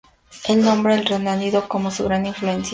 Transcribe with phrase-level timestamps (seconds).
[0.47, 2.69] Él nombra a Ronaldinho como su gran influencia.